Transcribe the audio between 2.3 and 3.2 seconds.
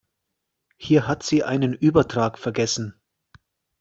vergessen.